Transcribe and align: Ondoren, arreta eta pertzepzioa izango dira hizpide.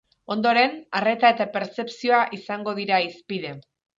Ondoren, 0.35 0.71
arreta 0.99 1.31
eta 1.35 1.47
pertzepzioa 1.57 2.23
izango 2.39 2.75
dira 2.83 3.01
hizpide. 3.07 3.55